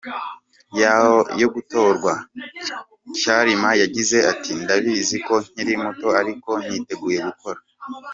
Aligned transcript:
yo 1.41 1.47
gutorwa, 1.55 2.13
Kyarimpa 3.17 3.71
yagize 3.81 4.17
ati 4.31 4.51
Ndabizi 4.63 5.17
ko 5.27 5.35
nkiri 5.47 5.73
muto 5.83 6.07
ariko 6.21 6.51
niteguye 6.67 7.19
gukora. 7.27 7.59